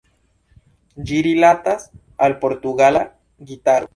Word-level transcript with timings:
Ĝi 1.09 1.19
rilatas 1.27 1.85
al 2.27 2.37
Portugala 2.45 3.05
gitaro. 3.51 3.89